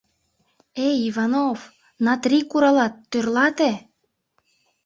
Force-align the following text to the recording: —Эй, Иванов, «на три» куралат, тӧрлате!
—Эй, 0.85 0.95
Иванов, 1.09 1.59
«на 2.05 2.13
три» 2.23 2.39
куралат, 2.51 2.93
тӧрлате! 3.11 3.71